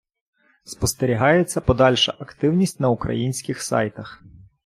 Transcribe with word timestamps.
спостерігається 0.63 1.61
подальша 1.61 2.13
активність 2.19 2.79
на 2.79 2.89
українських 2.89 3.61
сайтах 3.63 4.23